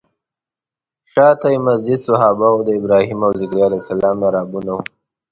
[1.11, 4.83] شاته یې مسجد صحابه او د ابراهیم او ذکریا علیه السلام محرابونه وو.